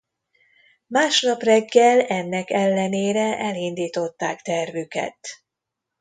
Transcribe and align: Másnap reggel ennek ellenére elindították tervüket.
Másnap 0.87 1.41
reggel 1.43 2.01
ennek 2.01 2.49
ellenére 2.49 3.37
elindították 3.37 4.41
tervüket. 4.41 5.27